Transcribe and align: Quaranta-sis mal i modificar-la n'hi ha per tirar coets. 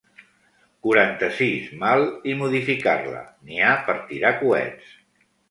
Quaranta-sis 0.85 1.67
mal 1.83 2.05
i 2.33 2.33
modificar-la 2.41 3.21
n'hi 3.51 3.61
ha 3.69 3.77
per 3.91 3.97
tirar 4.11 4.35
coets. 4.43 4.99